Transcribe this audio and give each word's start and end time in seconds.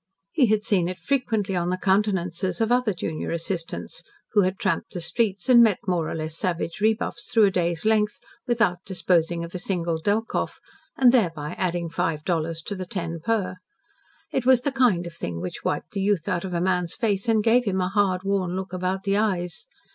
He 0.31 0.47
had 0.47 0.63
seen 0.63 0.89
it 0.89 0.97
frequently 0.97 1.55
on 1.55 1.69
the 1.69 1.77
countenances 1.77 2.59
of 2.59 2.71
other 2.71 2.91
junior 2.91 3.29
assistants 3.29 4.01
who 4.31 4.41
had 4.41 4.57
tramped 4.57 4.93
the 4.95 4.99
streets 4.99 5.47
and 5.47 5.61
met 5.61 5.77
more 5.85 6.09
or 6.09 6.15
less 6.15 6.35
savage 6.35 6.81
rebuffs 6.81 7.27
through 7.31 7.43
a 7.45 7.51
day's 7.51 7.85
length, 7.85 8.17
without 8.47 8.83
disposing 8.83 9.43
of 9.43 9.53
a 9.53 9.59
single 9.59 9.99
Delkoff, 9.99 10.57
and 10.97 11.11
thereby 11.11 11.51
adding 11.55 11.87
five 11.87 12.23
dollars 12.23 12.63
to 12.63 12.73
the 12.73 12.87
ten 12.87 13.19
per. 13.19 13.57
It 14.31 14.43
was 14.43 14.61
the 14.61 14.71
kind 14.71 15.05
of 15.05 15.13
thing 15.13 15.39
which 15.39 15.63
wiped 15.63 15.91
the 15.91 16.01
youth 16.01 16.27
out 16.27 16.45
of 16.45 16.55
a 16.55 16.61
man's 16.61 16.95
face 16.95 17.29
and 17.29 17.43
gave 17.43 17.65
him 17.65 17.79
a 17.79 17.89
hard, 17.89 18.23
worn 18.23 18.55
look 18.55 18.73
about 18.73 19.03
the 19.03 19.17
eyes. 19.17 19.67